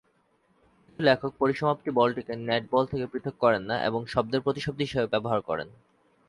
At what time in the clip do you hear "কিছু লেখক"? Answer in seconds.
0.81-1.31